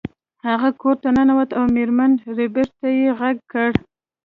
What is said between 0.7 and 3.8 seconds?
کور ته ننوت او میرمن ربیټ ته یې غږ کړ